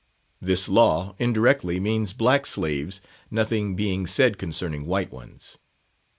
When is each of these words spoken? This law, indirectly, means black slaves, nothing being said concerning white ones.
This 0.41 0.67
law, 0.67 1.13
indirectly, 1.19 1.79
means 1.79 2.11
black 2.13 2.47
slaves, 2.47 3.01
nothing 3.29 3.75
being 3.75 4.07
said 4.07 4.39
concerning 4.39 4.87
white 4.87 5.11
ones. 5.11 5.59